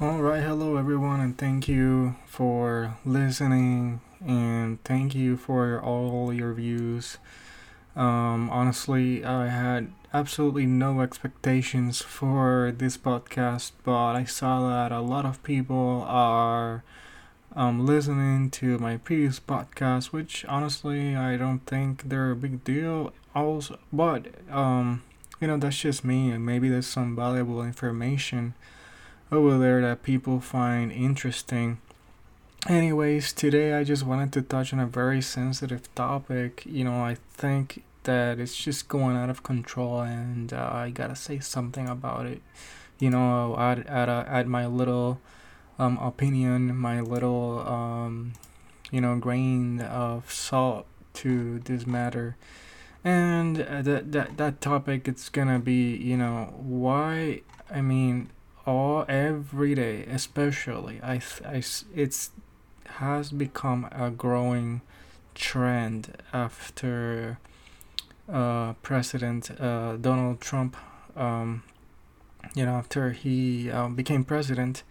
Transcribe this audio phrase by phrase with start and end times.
[0.00, 6.52] All right, hello everyone, and thank you for listening, and thank you for all your
[6.52, 7.18] views.
[7.94, 15.00] Um, honestly, I had absolutely no expectations for this podcast, but I saw that a
[15.00, 16.82] lot of people are
[17.54, 23.12] um, listening to my previous podcast, which honestly I don't think they're a big deal.
[23.32, 25.04] Also, but um,
[25.40, 28.54] you know that's just me, and maybe there's some valuable information
[29.34, 31.78] over there that people find interesting.
[32.66, 36.62] Anyways, today I just wanted to touch on a very sensitive topic.
[36.64, 41.16] You know, I think that it's just going out of control, and uh, I gotta
[41.16, 42.40] say something about it.
[42.98, 45.20] You know, add add uh, my little
[45.78, 48.32] um, opinion, my little um,
[48.90, 52.36] you know grain of salt to this matter.
[53.02, 58.30] And uh, that that that topic it's gonna be you know why I mean
[58.66, 61.62] all every day especially I, I
[61.94, 62.30] it's
[62.86, 64.80] has become a growing
[65.34, 67.38] trend after
[68.32, 70.76] uh, President uh, Donald Trump
[71.16, 71.62] um,
[72.54, 74.82] you know after he um, became president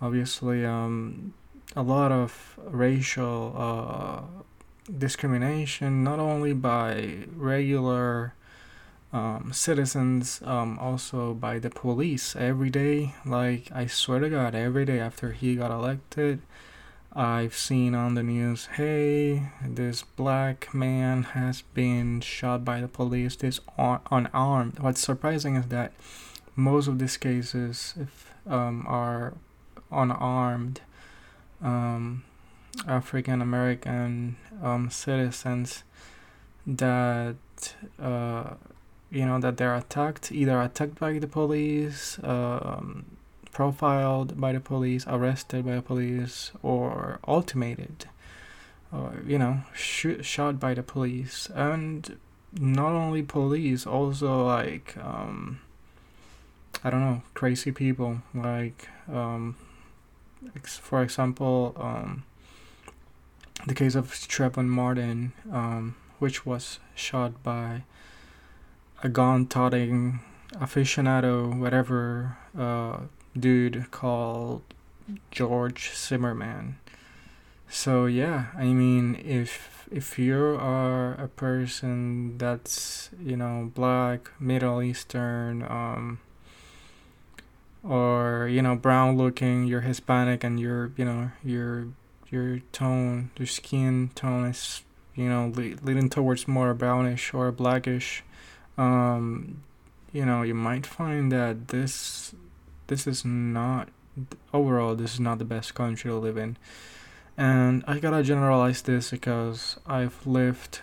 [0.00, 1.34] obviously um,
[1.74, 4.22] a lot of racial uh,
[4.98, 8.34] discrimination not only by regular
[9.12, 13.14] um, citizens, um, also by the police every day.
[13.24, 16.42] Like, I swear to God, every day after he got elected,
[17.12, 23.34] I've seen on the news, hey, this black man has been shot by the police,
[23.34, 24.78] this un- unarmed.
[24.78, 25.92] What's surprising is that
[26.54, 29.34] most of these cases if, um, are
[29.90, 30.82] unarmed
[31.60, 32.22] um,
[32.86, 35.82] African American um, citizens
[36.66, 37.36] that
[38.00, 38.54] uh,
[39.10, 43.04] you know that they're attacked either attacked by the police um,
[43.52, 48.06] profiled by the police arrested by the police or ultimated
[48.92, 51.48] or you know sh- shot by the police.
[51.54, 52.18] And
[52.58, 55.60] not only police also like um,
[56.82, 58.22] i don't know crazy people.
[58.34, 59.56] Like um,
[60.56, 62.24] ex- for example um,
[63.66, 67.82] the case of Trayvon Martin um, which was shot by
[69.02, 70.20] a gun toting
[70.54, 72.98] aficionado, whatever uh,
[73.38, 74.62] dude called
[75.30, 76.76] George Zimmerman.
[77.68, 84.82] So yeah, I mean, if if you are a person that's you know black, Middle
[84.82, 86.18] Eastern, um,
[87.84, 91.86] or you know brown looking, you're Hispanic, and you're you know your
[92.28, 94.82] your tone, your skin tone is
[95.14, 98.24] you know le- leading towards more brownish or blackish
[98.78, 99.62] um,
[100.12, 102.34] you know, you might find that this
[102.86, 103.88] this is not
[104.52, 106.56] overall this is not the best country to live in.
[107.36, 110.80] And I gotta generalize this because I've lived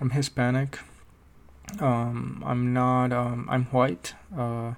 [0.00, 0.78] I'm Hispanic.
[1.80, 4.14] Um, I'm not um, I'm white.
[4.36, 4.74] Uh,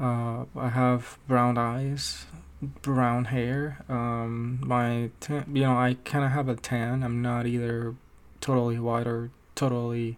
[0.00, 2.26] uh, I have brown eyes,
[2.62, 3.84] brown hair.
[3.88, 7.02] Um, my tan, you know I kind of have a tan.
[7.02, 7.94] I'm not either
[8.40, 10.16] totally white or totally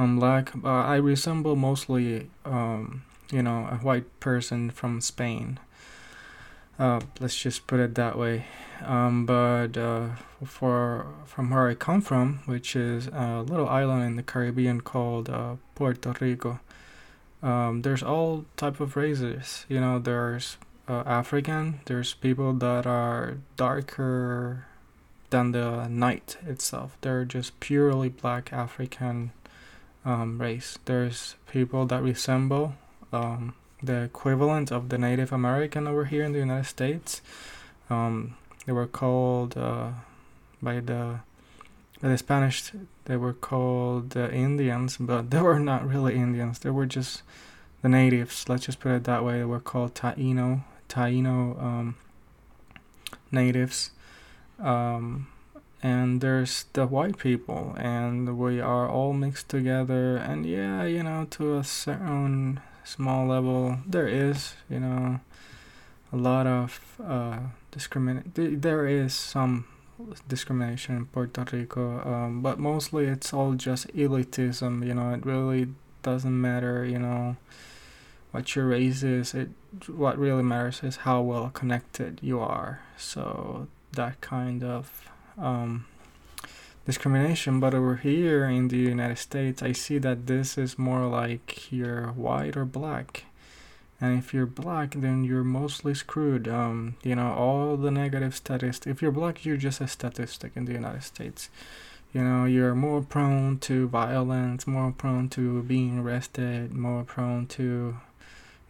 [0.00, 0.52] I'm black.
[0.64, 5.60] Uh, I resemble mostly, um, you know, a white person from Spain.
[6.78, 8.46] Uh, let's just put it that way.
[8.82, 10.08] Um, but uh,
[10.42, 15.28] for from where I come from, which is a little island in the Caribbean called
[15.28, 16.60] uh, Puerto Rico,
[17.42, 19.66] um, there's all type of races.
[19.68, 20.56] You know, there's
[20.88, 21.80] uh, African.
[21.84, 24.64] There's people that are darker
[25.28, 26.96] than the night itself.
[27.02, 29.32] They're just purely black African
[30.04, 30.78] um, race.
[30.84, 32.74] There's people that resemble
[33.12, 37.22] um, the equivalent of the Native American over here in the United States.
[37.88, 39.90] Um, they were called uh,
[40.62, 41.20] by the
[42.00, 42.72] by the Spanish.
[43.04, 46.60] They were called uh, Indians, but they were not really Indians.
[46.60, 47.22] They were just
[47.82, 48.48] the natives.
[48.48, 49.38] Let's just put it that way.
[49.38, 51.96] They were called Taino Taino um,
[53.30, 53.90] natives.
[54.58, 55.28] Um,
[55.82, 61.26] and there's the white people and we are all mixed together and yeah you know
[61.30, 65.20] to a certain small level there is you know
[66.12, 67.38] a lot of uh,
[67.70, 69.64] discrimination there is some
[70.28, 75.68] discrimination in Puerto Rico um, but mostly it's all just elitism you know it really
[76.02, 77.36] doesn't matter you know
[78.32, 79.48] what your race is it
[79.88, 85.86] what really matters is how well connected you are so that kind of um,
[86.86, 87.60] discrimination.
[87.60, 92.08] But over here in the United States, I see that this is more like you're
[92.08, 93.24] white or black.
[94.00, 98.86] and if you're black then you're mostly screwed um, you know all the negative statistics
[98.86, 101.50] if you're black you're just a statistic in the united states
[102.12, 107.96] you know you're more prone to violence more prone to being arrested more prone to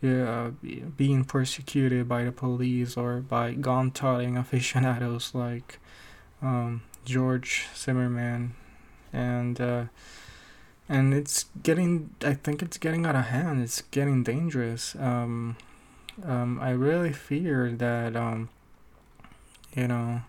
[0.02, 0.50] yeah,
[0.96, 5.78] being persecuted by the police or by gun toting aficionados like
[6.42, 8.54] um, George Zimmerman,
[9.12, 9.84] and uh,
[10.88, 12.10] and it's getting.
[12.22, 13.62] I think it's getting out of hand.
[13.62, 14.94] It's getting dangerous.
[14.96, 15.56] Um,
[16.24, 18.48] um, I really fear that um,
[19.74, 20.22] you know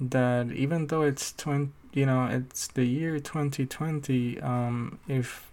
[0.00, 4.40] that even though it's twenty, you know, it's the year twenty twenty.
[4.40, 5.50] Um, if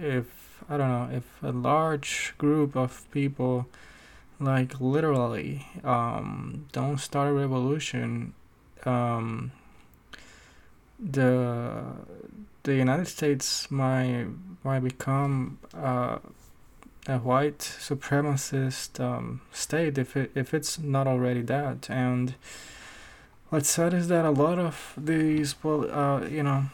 [0.00, 3.66] if I don't know if a large group of people
[4.38, 8.34] like literally um, don't start a revolution
[8.86, 9.52] um,
[10.98, 11.84] the
[12.62, 14.26] the United States might
[14.62, 16.18] might become uh,
[17.06, 21.88] a white supremacist um, state if it if it's not already that.
[21.90, 22.34] And
[23.48, 26.64] what's sad is that a lot of these uh, you know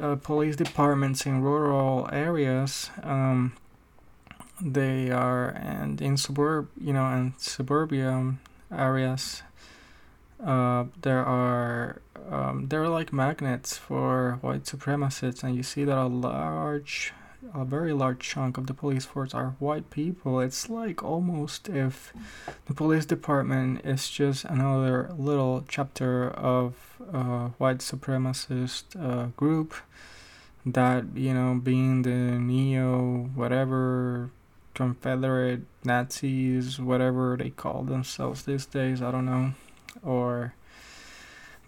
[0.00, 3.54] uh, police departments in rural areas um,
[4.60, 8.34] they are and in suburb you know and suburbia
[8.72, 9.42] areas
[10.44, 12.00] uh, there are
[12.30, 17.12] um, they're like magnets for white supremacists, and you see that a large,
[17.54, 20.40] a very large chunk of the police force are white people.
[20.40, 22.12] It's like almost if
[22.66, 26.74] the police department is just another little chapter of
[27.12, 29.74] a white supremacist uh, group
[30.64, 34.30] that you know being the neo whatever
[34.74, 39.00] Confederate Nazis, whatever they call themselves these days.
[39.00, 39.54] I don't know
[40.02, 40.54] or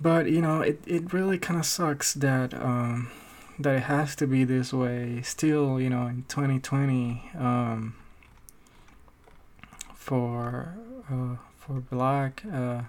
[0.00, 3.10] but you know it, it really kind of sucks that um,
[3.58, 7.94] that it has to be this way still you know in 2020 um,
[9.94, 10.74] for
[11.10, 12.82] uh, for black uh,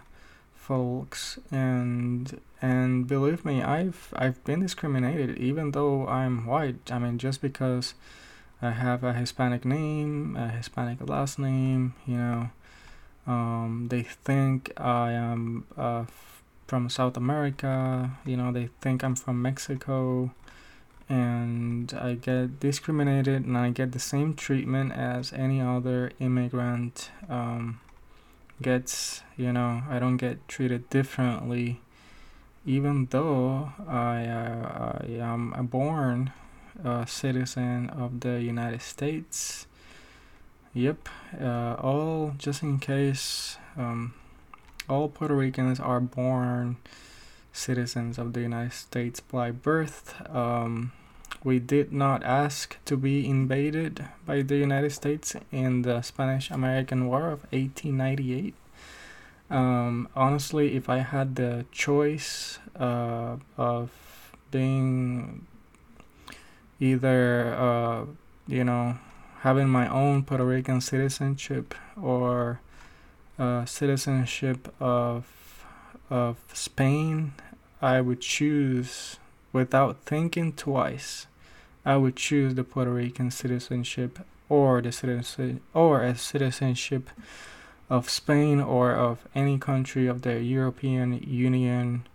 [0.55, 1.39] folks.
[1.51, 6.91] And and believe me I've I've been discriminated even though I'm white.
[6.91, 7.93] I mean just because
[8.61, 12.49] I have a Hispanic name a Hispanic last name you know
[13.29, 16.05] um, they think I am uh,
[16.65, 18.17] from South America.
[18.25, 20.31] You know, they think I'm from Mexico,
[21.07, 27.79] and I get discriminated, and I get the same treatment as any other immigrant um,
[28.63, 29.21] gets.
[29.37, 31.81] You know, I don't get treated differently,
[32.65, 36.33] even though I, uh, I am a born
[36.83, 39.67] uh, citizen of the United States
[40.73, 41.09] Yep,
[41.41, 44.13] uh, all just in case, um,
[44.87, 46.77] all Puerto Ricans are born
[47.51, 50.13] citizens of the United States by birth.
[50.29, 50.91] Um,
[51.43, 57.07] we did not ask to be invaded by the United States in the Spanish American
[57.07, 58.53] War of 1898.
[59.49, 63.89] Um, honestly, if I had the choice uh, of
[64.51, 65.47] being
[66.79, 68.05] either, uh,
[68.47, 68.99] you know,
[69.41, 72.59] having my own Puerto Rican citizenship or
[73.37, 75.25] uh, citizenship of
[76.09, 77.33] of Spain,
[77.81, 79.17] I would choose
[79.53, 81.27] without thinking twice.
[81.85, 84.19] I would choose the Puerto Rican citizenship
[84.49, 87.09] or the citizen or a citizenship
[87.89, 92.05] of Spain or of any country of the European Union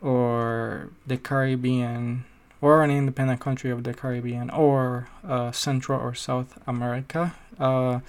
[0.00, 2.24] or the Caribbean
[2.60, 7.34] or an independent country of the Caribbean or uh, Central or South America.
[7.58, 8.00] Uh,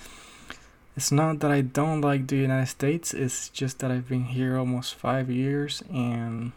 [0.96, 4.58] it's not that I don't like the United States, it's just that I've been here
[4.58, 6.52] almost five years and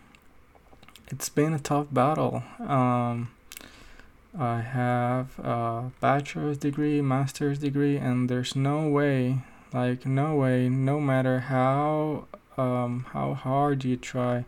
[1.08, 2.42] it's been a tough battle.
[2.58, 3.30] Um,
[4.36, 10.98] I have a bachelor's degree, master's degree, and there's no way, like, no way, no
[10.98, 14.44] matter how, um, how hard you try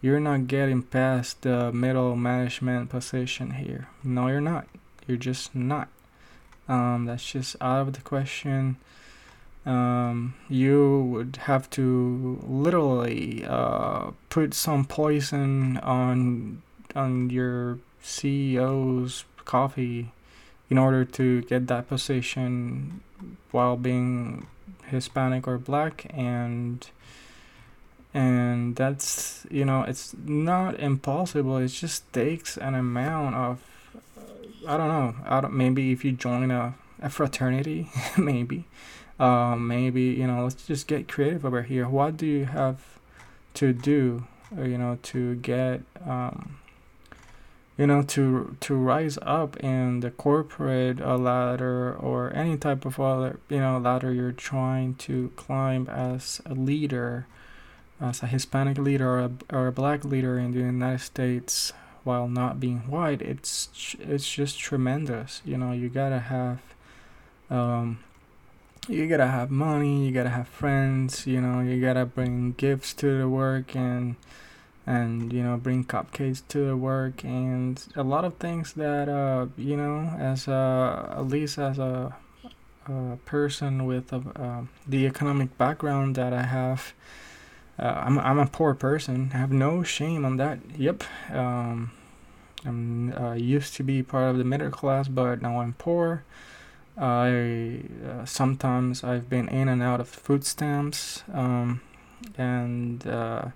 [0.00, 3.88] you're not getting past the middle management position here.
[4.02, 4.66] No, you're not.
[5.06, 5.88] You're just not.
[6.68, 8.76] Um, that's just out of the question.
[9.66, 16.62] Um, you would have to literally uh, put some poison on
[16.94, 20.12] on your CEO's coffee
[20.70, 23.00] in order to get that position
[23.50, 24.46] while being
[24.86, 26.88] Hispanic or black and
[28.12, 31.56] and that's you know it's not impossible.
[31.58, 33.60] It just takes an amount of
[34.66, 37.88] i don't know I don't, maybe if you join a, a fraternity
[38.18, 38.64] maybe.
[39.18, 41.88] Uh, maybe you know let's just get creative over here.
[41.88, 42.98] What do you have
[43.54, 44.24] to do
[44.56, 46.58] uh, you know to get um,
[47.76, 52.98] you know to to rise up in the corporate uh, ladder or any type of
[52.98, 57.26] other you know ladder you're trying to climb as a leader
[58.00, 61.72] as a hispanic leader or a, or a black leader in the united states
[62.04, 65.42] while not being white it's it's just tremendous.
[65.44, 66.60] You know you gotta have
[67.50, 67.98] um
[68.88, 73.18] you gotta have money you gotta have friends you know you gotta bring gifts to
[73.18, 74.16] the work and
[74.86, 79.46] and you know bring cupcakes to the work and a lot of things that uh
[79.56, 82.16] you know as a at least as a,
[82.88, 86.94] a person with a, uh, the economic background that I have
[87.80, 89.30] uh, I'm I'm a poor person.
[89.34, 90.58] I have no shame on that.
[90.76, 91.04] Yep.
[91.32, 91.90] Um
[92.64, 96.24] I'm uh, used to be part of the middle class but now I'm poor.
[96.98, 101.80] I uh, sometimes I've been in and out of food stamps um
[102.36, 103.46] and uh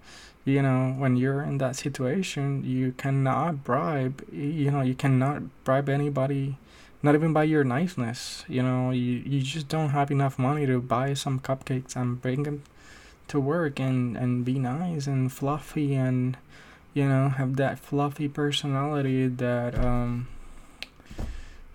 [0.44, 5.88] you know when you're in that situation you cannot bribe you know you cannot bribe
[5.88, 6.56] anybody
[7.02, 10.80] not even by your niceness you know you, you just don't have enough money to
[10.80, 12.62] buy some cupcakes and bring them
[13.28, 16.36] to work and and be nice and fluffy and
[16.92, 20.28] you know have that fluffy personality that um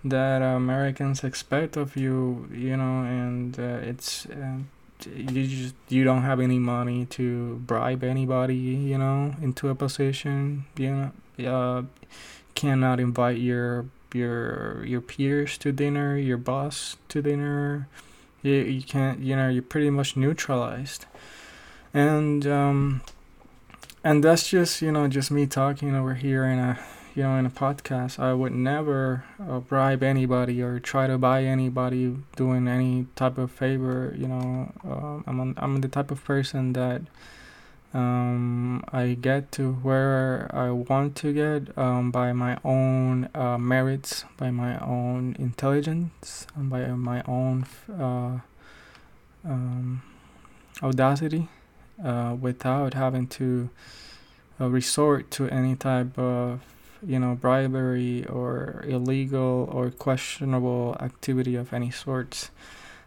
[0.04, 4.58] that Americans expect of you you know and uh, it's uh,
[5.06, 10.64] you just you don't have any money to bribe anybody you know into a position
[10.76, 11.10] you know
[11.46, 11.82] uh,
[12.54, 17.88] cannot invite your your your peers to dinner your boss to dinner.
[18.42, 21.06] You, you can't you know you're pretty much neutralized
[21.92, 23.02] and um
[24.04, 26.78] and that's just you know just me talking over here in a
[27.14, 28.18] you know in a podcast.
[28.18, 33.50] I would never uh, bribe anybody or try to buy anybody doing any type of
[33.50, 37.02] favor you know uh, i'm an, i'm the type of person that
[37.92, 44.24] um, I get to where I want to get um, by my own uh, merits,
[44.36, 48.38] by my own intelligence, and by my own uh,
[49.44, 50.02] um,
[50.82, 51.48] audacity,
[52.04, 53.70] uh, without having to
[54.60, 56.60] uh, resort to any type of
[57.06, 62.50] you know bribery or illegal or questionable activity of any sorts.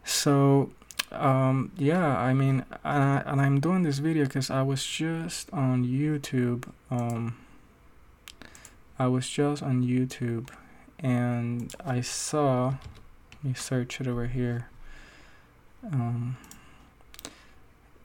[0.04, 0.72] So
[1.14, 5.86] um, yeah i mean uh, and i'm doing this video because i was just on
[5.86, 7.36] youtube um,
[8.98, 10.50] i was just on youtube
[11.00, 12.74] and i saw
[13.36, 14.68] let me search it over here
[15.92, 16.38] um,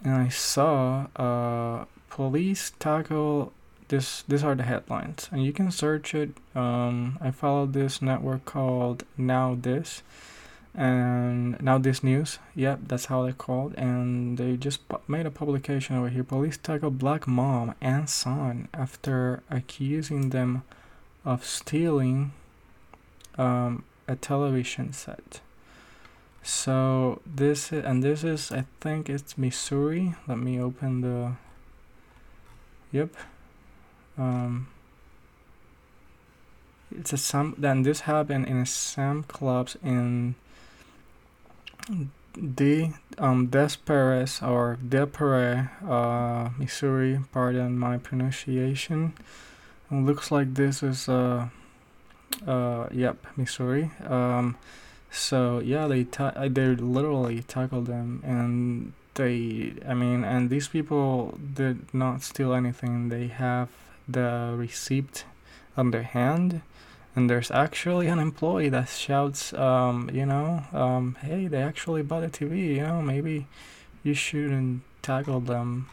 [0.05, 3.53] and i saw uh, police tackle
[3.89, 5.29] this these are the headlines.
[5.33, 6.31] And you can search it.
[6.55, 10.03] Um, i followed this network called NowThis.
[10.75, 12.39] And NowThis news.
[12.55, 13.75] Yep that's how they're called.
[13.75, 16.25] And they just made a publication over here.
[16.25, 20.63] Police tackle black mom and son after accusing them
[21.25, 22.33] of stealing
[23.37, 25.41] um, a television set
[26.49, 31.33] so this and this is i think it's missouri let me open the
[32.91, 33.15] yep
[34.17, 34.67] um,
[36.91, 40.35] it's a some then this happened in a Sam clubs in
[42.37, 47.21] the um Des Peres or Desperate, uh, Missouri.
[47.33, 49.13] Pardon my pronunciation.
[49.91, 51.49] Looks like this is uh,
[52.47, 53.91] uh, yep, Missouri.
[54.07, 54.57] Um,
[55.11, 60.69] so yeah, they ta- uh, they literally tackled them, and they, I mean, and these
[60.69, 63.09] people did not steal anything.
[63.09, 63.69] They have
[64.09, 65.25] the receipt
[65.77, 66.63] on their hand
[67.19, 72.23] and there's actually an employee that shouts um, you know um, hey they actually bought
[72.23, 73.47] a tv you know maybe
[74.05, 75.89] you shouldn't tackle them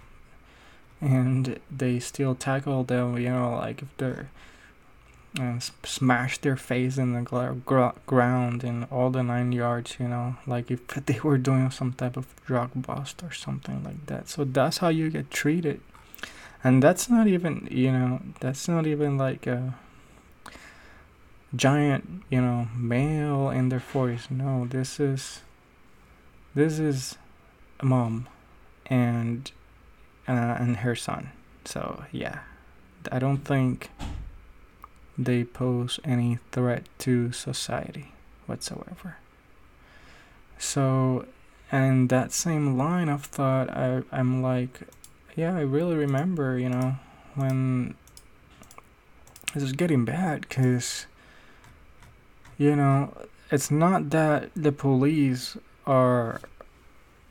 [1.02, 4.30] and they still tackle them you know like if they're
[5.40, 10.36] and smash their face in the gr- ground in all the nine yards you know
[10.48, 14.30] like if they were doing some type of drug bust or something like that.
[14.30, 15.82] So that's how you get treated.
[16.64, 19.76] And that's not even you know that's not even like a
[21.56, 25.42] giant you know male in their 40s no this is
[26.54, 27.18] this is
[27.80, 28.28] a mom
[28.88, 29.52] and
[30.28, 31.32] uh, and her son.
[31.66, 32.40] So yeah.
[33.12, 33.90] I don't think
[35.18, 38.14] they pose any threat to society
[38.46, 39.18] whatsoever.
[40.58, 41.26] So
[41.72, 44.82] and that same line of thought I, i'm like
[45.36, 46.96] yeah, I really remember, you know,
[47.36, 47.96] when
[49.54, 51.08] this is getting bad because,
[52.58, 53.14] you know,
[53.52, 56.40] it's not that the police are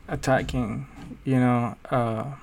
[0.07, 0.87] attacking,
[1.25, 2.35] you know, uh,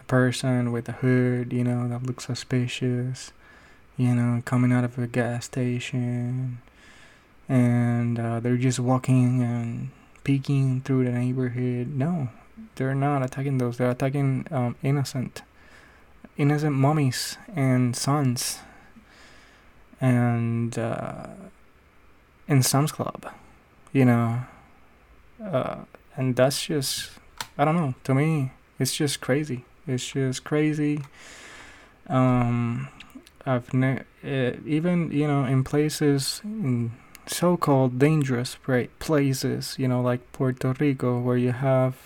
[0.00, 3.32] a person with a hood, you know, that looks suspicious,
[3.96, 6.58] you know, coming out of a gas station,
[7.48, 9.90] and uh, they're just walking and
[10.24, 11.88] peeking through the neighborhood.
[11.88, 12.28] No,
[12.76, 13.76] they're not attacking those.
[13.76, 15.42] They're attacking um, innocent,
[16.36, 18.60] innocent mummies and sons,
[20.00, 21.26] and uh,
[22.48, 23.26] in Sam's Club,
[23.92, 24.40] you know,
[25.44, 25.76] uh,
[26.16, 27.10] and that's just
[27.58, 27.94] I don't know.
[28.04, 29.64] To me, it's just crazy.
[29.86, 31.02] It's just crazy.
[32.08, 32.88] Um,
[33.44, 36.92] I've ne- uh, even you know in places in
[37.26, 38.56] so-called dangerous
[38.98, 41.96] places, you know, like Puerto Rico, where you have,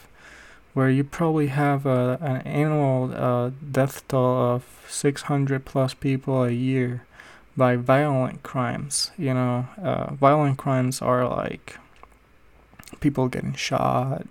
[0.75, 6.51] where you probably have a, an annual uh, death toll of 600 plus people a
[6.51, 7.05] year
[7.57, 9.11] by violent crimes.
[9.17, 11.79] You know, uh, violent crimes are like
[13.01, 14.27] people getting shot,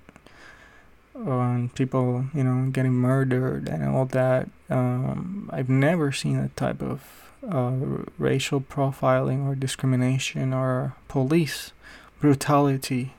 [1.16, 4.50] and people, you know, getting murdered and all that.
[4.70, 7.02] Um, I've never seen a type of
[7.50, 11.72] uh, racial profiling or discrimination or police
[12.20, 13.14] brutality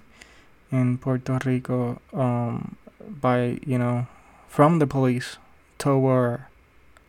[0.71, 4.07] in Puerto Rico um, by, you know,
[4.49, 5.38] from the police
[5.79, 6.45] toward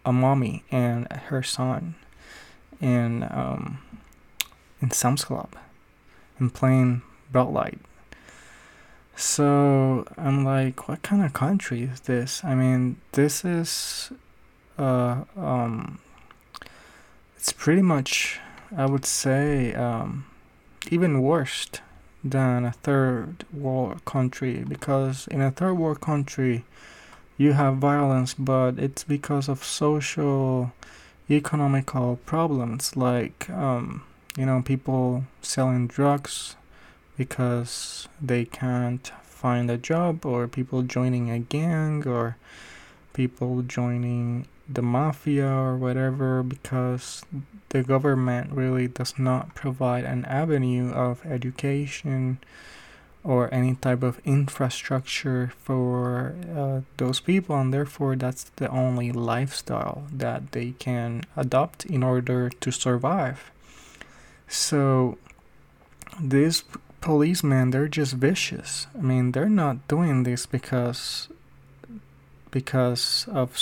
[0.05, 1.95] a mommy and her son
[2.79, 3.79] in um,
[4.81, 5.55] in Sam's Club
[6.39, 7.01] in plain
[7.31, 7.79] bright light.
[9.19, 12.43] So I'm like, what kind of country is this?
[12.43, 14.11] I mean, this is
[14.77, 15.97] uh, um,
[17.35, 18.39] it's pretty much,
[18.77, 20.27] I would say, um,
[20.91, 21.67] even worse
[22.23, 26.63] than a third world country because in a third world country
[27.39, 30.73] you have violence, but it's because of social,
[31.27, 34.03] economical problems like, um,
[34.37, 36.55] you know, people selling drugs
[37.17, 42.37] because they can't find a job, or people joining a gang, or
[43.13, 47.23] people joining the mafia or whatever because
[47.69, 52.37] the government really does not provide an avenue of education
[53.23, 60.03] or any type of infrastructure for uh, those people and therefore that's the only lifestyle
[60.11, 63.51] that they can adopt in order to survive.
[64.47, 65.17] So
[66.21, 66.63] these
[67.01, 68.87] policemen they're just vicious.
[68.97, 71.29] I mean they're not doing this because
[72.51, 73.57] because of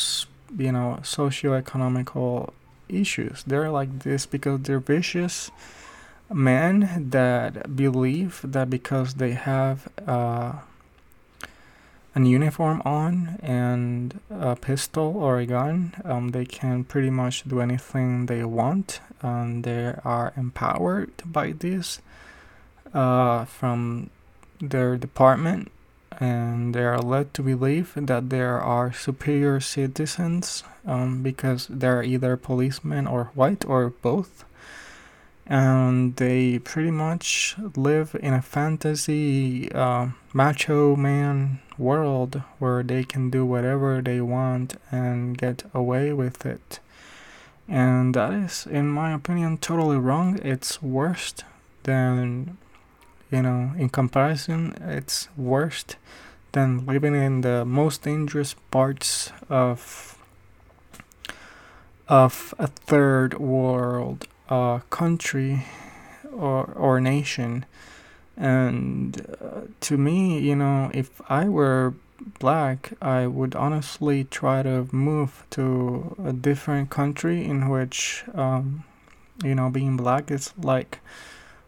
[0.58, 2.54] you know socio-economical
[2.88, 3.44] issues.
[3.46, 5.52] They're like this because they're vicious
[6.34, 10.54] men that believe that because they have uh,
[12.16, 17.60] an uniform on and a pistol or a gun um, they can pretty much do
[17.60, 22.00] anything they want and they are empowered by this
[22.94, 24.10] uh, from
[24.60, 25.72] their department
[26.20, 32.38] and they are led to believe that there are superior citizens um, because they're either
[32.38, 34.46] policemen or white or both.
[35.48, 43.30] And they pretty much live in a fantasy uh, macho man world where they can
[43.30, 46.80] do whatever they want and get away with it.
[47.68, 50.40] And that is, in my opinion, totally wrong.
[50.44, 51.34] It's worse
[51.84, 52.58] than
[53.32, 55.86] you know, in comparison, it's worse
[56.52, 60.18] than living in the most dangerous parts of
[62.08, 65.66] of a third world uh, country
[66.32, 67.66] or or nation.
[68.38, 71.94] And uh, to me, you know, if I were
[72.40, 78.84] black, I would honestly try to move to a different country in which, um,
[79.44, 81.00] you know, being black is like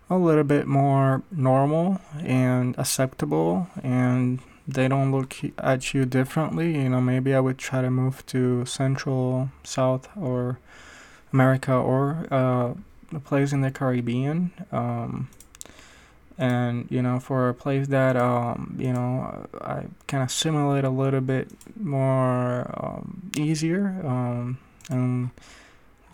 [0.10, 6.76] a little bit more normal and acceptable and they don't look at you differently.
[6.76, 10.60] You know maybe i would try to move to central south or
[11.34, 12.74] america or uh,
[13.14, 15.30] a place in the caribbean um,
[16.38, 21.22] and you know for a place that um, you know i can assimilate a little
[21.22, 24.58] bit more um, easier um,
[24.90, 25.32] and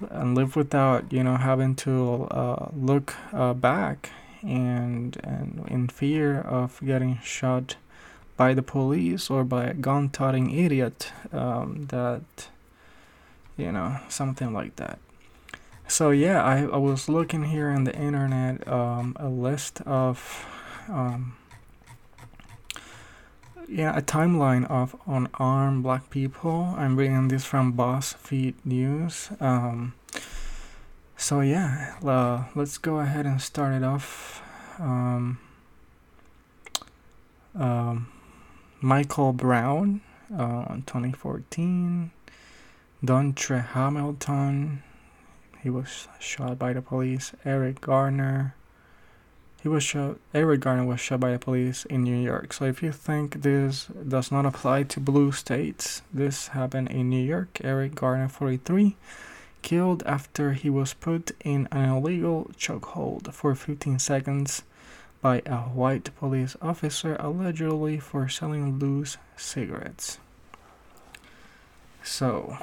[0.09, 6.39] and live without you know having to uh, look uh, back and and in fear
[6.41, 7.75] of getting shot
[8.35, 12.23] by the police or by a gun-toting idiot um, that
[13.57, 14.99] you know something like that.
[15.87, 20.45] So yeah I, I was looking here on the internet um, a list of
[20.89, 21.35] um,
[23.67, 26.73] yeah, a timeline of unarmed black people.
[26.77, 29.29] I'm reading this from BuzzFeed News.
[29.39, 29.93] Um,
[31.17, 34.41] so yeah, uh, let's go ahead and start it off.
[34.79, 35.39] Um,
[37.55, 38.07] um,
[38.81, 40.01] Michael Brown,
[40.35, 42.11] uh, 2014.
[43.03, 44.81] Dontre Hamilton,
[45.61, 47.33] he was shot by the police.
[47.43, 48.55] Eric Garner,
[49.63, 50.17] he was shot.
[50.33, 52.51] Eric Garner was shot by the police in New York.
[52.51, 57.23] So if you think this does not apply to blue states, this happened in New
[57.23, 57.61] York.
[57.63, 58.97] Eric Garner, 43,
[59.61, 64.63] killed after he was put in an illegal chokehold for 15 seconds
[65.21, 70.19] by a white police officer allegedly for selling loose cigarettes.
[72.03, 72.57] So,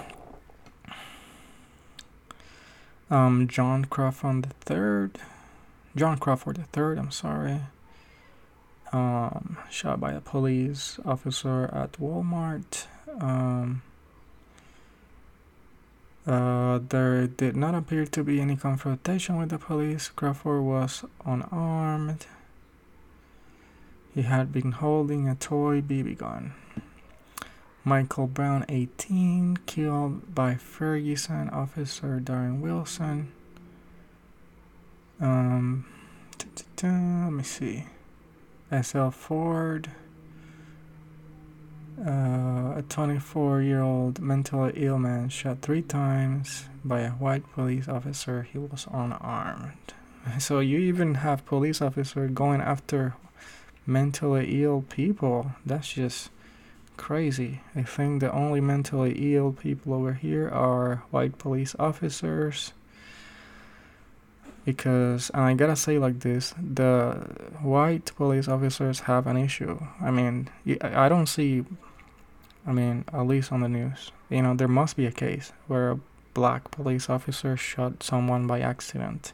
[3.11, 5.19] um, John Crawford III,
[5.97, 7.61] John Crawford III, I'm sorry,
[8.93, 12.87] um, shot by a police officer at Walmart.
[13.21, 13.83] Um,
[16.27, 20.09] uh, there did not appear to be any confrontation with the police.
[20.09, 22.27] Crawford was unarmed.
[24.15, 26.53] He had been holding a toy BB gun.
[27.85, 33.33] Michael Brown, 18, killed by Ferguson officer Darren Wilson.
[35.21, 35.85] Um,
[36.83, 37.85] let me see.
[38.73, 39.91] Ezell Ford,
[42.01, 47.89] uh, a 24 year old mentally ill man shot three times by a white police
[47.89, 48.43] officer.
[48.51, 49.75] He was unarmed.
[50.39, 53.15] So you even have police officer going after
[53.87, 55.53] mentally ill people.
[55.65, 56.31] That's just
[56.99, 57.63] crazy.
[57.75, 62.73] I think the only mentally ill people over here are white police officers.
[64.71, 67.15] Because, and I gotta say like this, the
[67.61, 69.81] white police officers have an issue.
[70.01, 70.49] I mean,
[70.81, 71.65] I don't see,
[72.65, 75.91] I mean, at least on the news, you know, there must be a case where
[75.91, 76.01] a
[76.35, 79.33] black police officer shot someone by accident.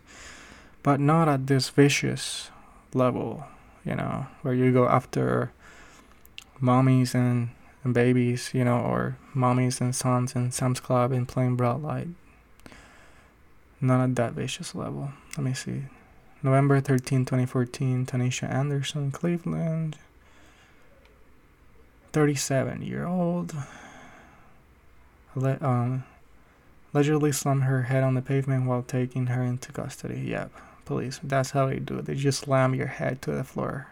[0.83, 2.51] But not at this vicious
[2.95, 3.45] level,
[3.85, 5.53] you know, where you go after
[6.63, 7.51] mommies and,
[7.85, 12.09] and babies, you know, or mommies and sons in Sam's Club in plain broad light.
[13.81, 15.11] Not at that vicious level.
[15.37, 15.83] Let me see.
[16.43, 19.99] November 13, 2014, Tanisha Anderson, Cleveland.
[22.13, 23.55] 37 year old.
[25.35, 26.05] Le- um,
[26.95, 30.21] allegedly slammed her head on the pavement while taking her into custody.
[30.21, 30.51] Yep,
[30.87, 31.21] police.
[31.23, 32.07] That's how they do it.
[32.07, 33.89] They just slam your head to the floor.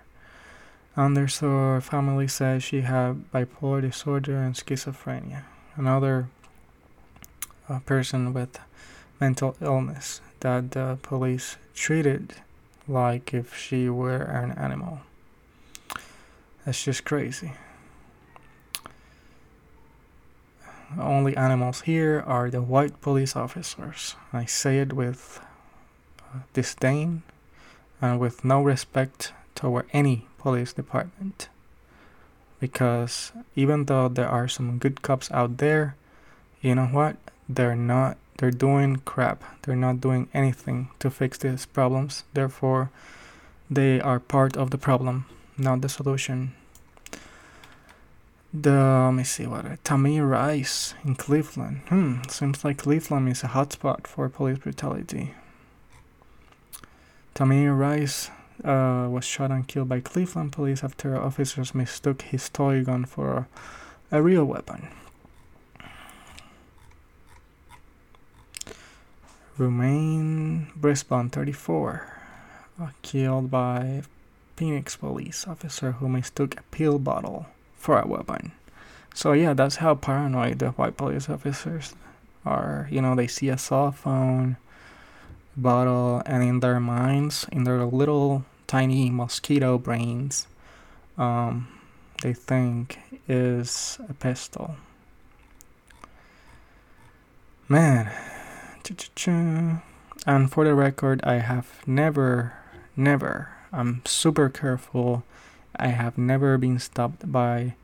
[0.96, 5.42] Anderson family says she had bipolar disorder and schizophrenia.
[5.76, 6.28] Another
[7.68, 8.58] uh, person with
[9.20, 12.34] mental illness that the police treated
[12.86, 15.00] like if she were an animal.
[16.64, 17.52] That's just crazy.
[20.98, 24.14] Only animals here are the white police officers.
[24.32, 25.40] I say it with
[26.20, 27.22] uh, disdain
[28.00, 31.48] and with no respect toward any police department.
[32.60, 35.96] Because even though there are some good cops out there,
[36.60, 37.16] you know what?
[37.48, 39.44] They're not they're doing crap.
[39.62, 42.24] They're not doing anything to fix these problems.
[42.32, 42.90] Therefore,
[43.70, 46.54] they are part of the problem, not the solution.
[48.52, 51.80] The let me see what Tamir Rice in Cleveland.
[51.88, 55.34] Hmm, seems like Cleveland is a hotspot for police brutality.
[57.34, 58.30] Tamir Rice
[58.62, 63.48] uh, was shot and killed by Cleveland police after officers mistook his toy gun for
[64.12, 64.88] a, a real weapon.
[69.56, 72.18] Rumain Brisbon, 34,
[72.80, 74.02] uh, killed by
[74.56, 78.52] Phoenix police officer who mistook a pill bottle for a weapon.
[79.14, 81.94] So yeah, that's how paranoid the white police officers
[82.44, 82.88] are.
[82.90, 84.56] You know, they see a cell phone
[85.56, 90.48] bottle and in their minds, in their little tiny mosquito brains,
[91.16, 91.68] um,
[92.22, 94.74] they think is a pistol.
[97.68, 98.10] Man,
[100.26, 102.54] and for the record, I have never,
[102.96, 105.24] never, I'm super careful.
[105.76, 107.74] I have never been stopped by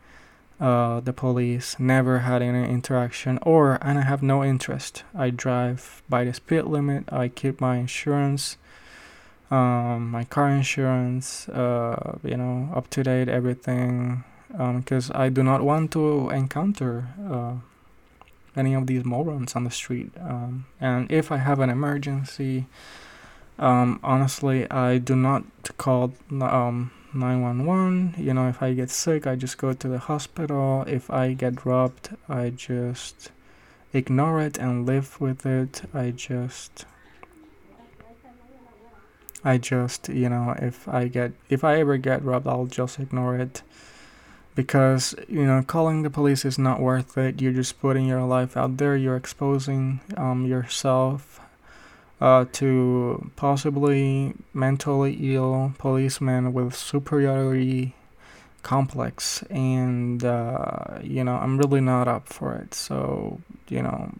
[0.60, 5.04] uh, the police, never had any interaction, or, and I have no interest.
[5.14, 8.58] I drive by the speed limit, I keep my insurance,
[9.50, 15.42] um, my car insurance, uh, you know, up to date, everything, because um, I do
[15.42, 17.08] not want to encounter.
[17.28, 17.54] Uh,
[18.56, 20.10] any of these morons on the street.
[20.20, 22.66] Um, and if I have an emergency,
[23.58, 25.44] um, honestly, I do not
[25.76, 28.14] call um, 911.
[28.18, 30.84] You know, if I get sick, I just go to the hospital.
[30.86, 33.30] If I get robbed, I just
[33.92, 35.82] ignore it and live with it.
[35.94, 36.86] I just.
[39.42, 43.36] I just, you know, if I get, if I ever get robbed, I'll just ignore
[43.36, 43.62] it
[44.54, 47.40] because you know calling the police is not worth it.
[47.40, 48.96] You're just putting your life out there.
[48.96, 51.40] You're exposing um, yourself
[52.20, 57.94] uh, to possibly mentally ill policemen with superiority
[58.62, 59.42] complex.
[59.50, 62.74] And uh, you know i'm really not up for it.
[62.74, 64.12] So you know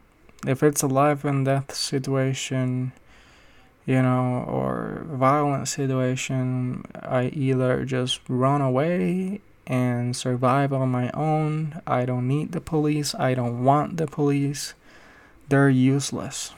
[0.46, 2.92] if it's a life and death situation
[3.86, 9.40] you know or violent situation i either just run away
[9.70, 14.74] and survive on my own i don't need the police i don't want the police
[15.48, 16.52] they're useless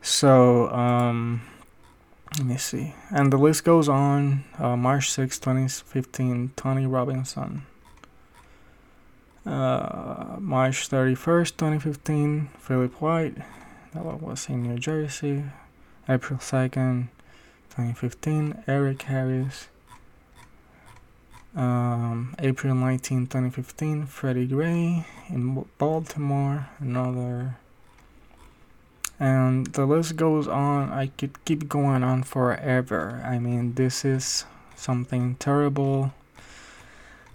[0.00, 1.40] so um
[2.36, 2.94] let me see.
[3.10, 4.44] And the list goes on.
[4.58, 7.62] Uh, March 6, 2015, Tony Robinson.
[9.46, 13.36] Uh, March 31st, 2015, Philip White.
[13.94, 15.44] That one was in New Jersey.
[16.08, 17.08] April 2nd,
[17.70, 19.68] 2015, Eric Harris.
[21.56, 26.68] Um, April 19, 2015, Freddie Gray in Baltimore.
[26.78, 27.56] Another.
[29.18, 30.92] And the list goes on.
[30.92, 33.22] I could keep going on forever.
[33.24, 34.44] I mean this is
[34.76, 36.12] something terrible.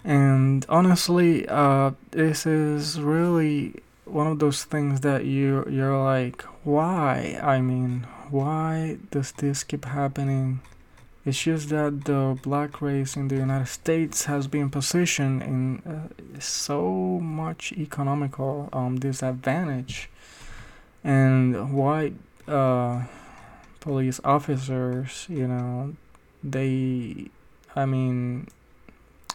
[0.02, 7.38] And honestly uh, this is really one of those things that you you're like why?
[7.42, 10.60] I mean why does this keep happening
[11.24, 16.40] it's just that the black race in the united states has been positioned in uh,
[16.40, 16.82] so
[17.20, 20.10] much economical um, disadvantage
[21.04, 22.14] and white
[22.48, 23.04] uh,
[23.84, 25.94] police officers, you know,
[26.42, 27.26] they,
[27.76, 28.48] I mean,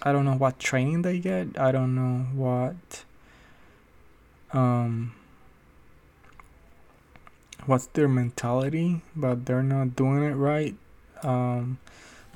[0.01, 1.59] I don't know what training they get.
[1.59, 3.03] I don't know what,
[4.51, 5.13] um,
[7.67, 10.75] what's their mentality, but they're not doing it right.
[11.23, 11.79] Um,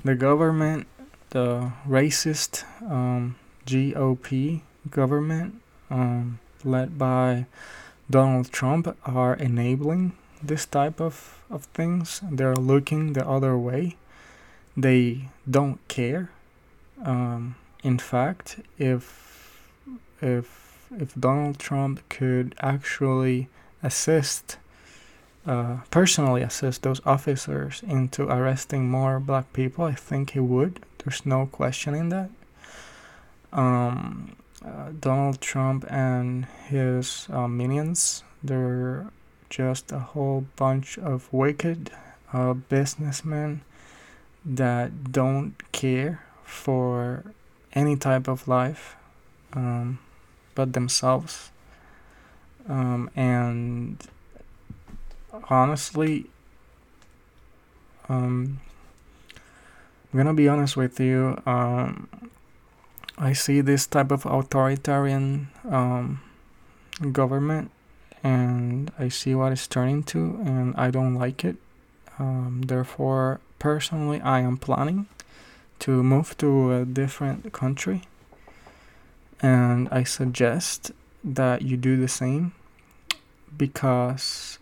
[0.04, 0.86] the government,
[1.30, 7.46] the racist um, GOP government, um, led by
[8.10, 12.20] Donald Trump are enabling this type of, of things.
[12.30, 13.96] They're looking the other way.
[14.76, 16.30] They don't care.
[17.02, 19.60] Um, in fact, if
[20.20, 23.48] if if Donald Trump could actually
[23.82, 24.58] assist,
[25.46, 30.80] uh, personally assist those officers into arresting more black people, I think he would.
[30.98, 32.30] There's no question in that.
[33.52, 38.24] Um, uh, Donald Trump and his uh, minions.
[38.42, 39.06] They're
[39.50, 41.90] just a whole bunch of wicked
[42.32, 43.60] uh, businessmen
[44.44, 47.24] that don't care for
[47.74, 48.96] any type of life
[49.52, 49.98] um,
[50.54, 51.50] but themselves.
[52.68, 53.98] Um, and
[55.48, 56.26] honestly,
[58.08, 58.60] um,
[60.12, 61.40] I'm gonna be honest with you.
[61.46, 62.08] Um,
[63.16, 66.20] I see this type of authoritarian um,
[67.12, 67.70] government
[68.24, 71.56] and I see what it's turning to, and I don't like it.
[72.18, 75.06] Um, therefore, personally, I am planning
[75.80, 78.02] to move to a different country,
[79.42, 80.92] and I suggest
[81.22, 82.52] that you do the same
[83.56, 84.58] because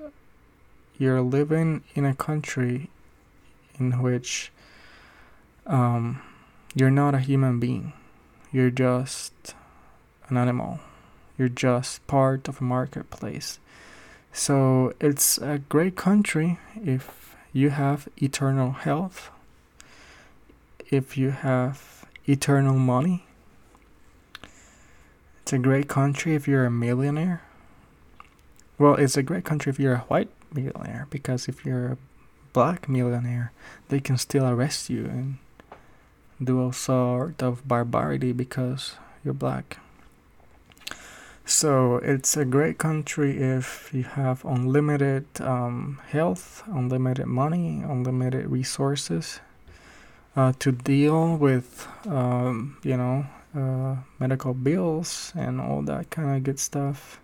[0.99, 2.91] you're living in a country
[3.79, 4.53] in which
[5.67, 6.23] um,
[6.75, 7.93] you're not a human being
[8.53, 9.55] you're just
[10.29, 10.79] an animal.
[11.39, 13.59] You're just part of a marketplace.
[14.33, 19.31] So it's a great country if you have eternal health,
[20.91, 23.25] if you have eternal money.
[25.43, 27.43] It's a great country if you're a millionaire.
[28.79, 31.99] Well, it's a great country if you're a white millionaire because if you're a
[32.53, 33.53] black millionaire,
[33.89, 35.39] they can still arrest you and
[36.43, 39.79] do all sort of barbarity because you're black.
[41.45, 49.41] So it's a great country if you have unlimited um, health, unlimited money, unlimited resources
[50.37, 56.45] uh, to deal with, um, you know, uh, medical bills and all that kind of
[56.45, 57.21] good stuff.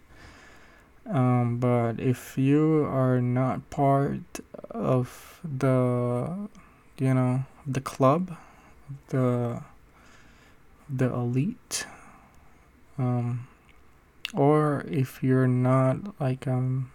[1.09, 4.41] Um, but if you are not part
[4.71, 6.49] of the,
[6.99, 8.37] you know, the club,
[9.09, 9.63] the
[10.89, 11.87] the elite
[12.99, 13.47] um,
[14.35, 16.91] or if you're not like um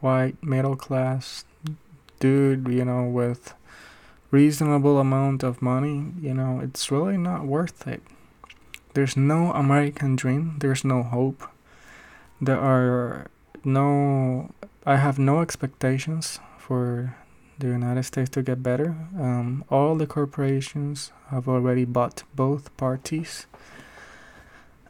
[0.00, 1.44] white middle class
[2.20, 3.54] dude you know with
[4.30, 8.02] reasonable amount of money you know it's really not worth it.
[8.94, 10.56] There's no american dream.
[10.60, 11.48] There's no hope
[12.40, 13.26] there are
[13.64, 14.50] no
[14.86, 17.14] i have no expectations for
[17.56, 18.96] the United States to get better.
[19.16, 23.46] Um, all the corporations have already bought both parties.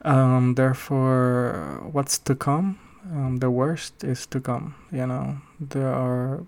[0.01, 2.79] Um, therefore, what's to come?
[3.13, 4.75] um, the worst is to come.
[4.91, 6.45] You know, there are,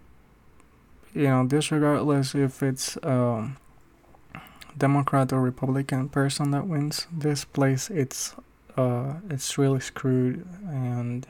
[1.14, 2.96] you know, disregardless if it's
[4.76, 8.34] Democrat or Republican person that wins this place, it's
[8.76, 11.26] uh, it's really screwed, and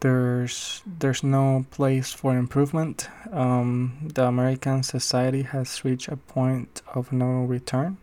[0.00, 3.08] there's there's no place for improvement.
[3.32, 7.96] Um, the American society has reached a point of no return.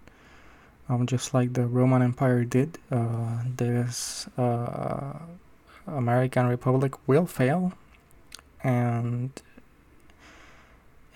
[0.87, 5.13] Um, just like the Roman Empire did, uh, this uh,
[5.85, 7.73] American Republic will fail,
[8.63, 9.29] and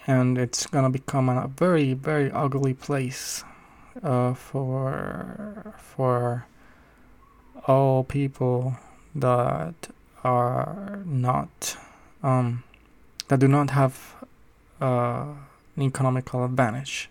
[0.06, 3.44] and it's gonna become a very very ugly place
[4.04, 6.46] uh, for for
[7.65, 8.78] all people
[9.15, 9.76] that
[10.23, 11.78] are not
[12.21, 12.63] um,
[13.28, 14.15] that do not have
[14.82, 15.26] uh,
[15.76, 17.10] an economical advantage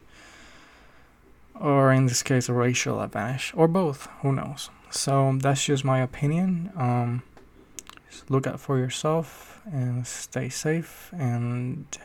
[1.60, 6.00] or in this case a racial advantage or both who knows so that's just my
[6.00, 7.22] opinion um,
[8.10, 11.98] just look out for yourself and stay safe and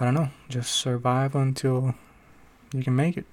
[0.00, 1.94] I don't know, just survive until
[2.72, 3.26] you can make it.